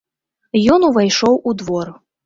Ён 0.77 0.87
увайшоў 0.89 1.41
у 1.49 1.57
двор. 1.63 1.97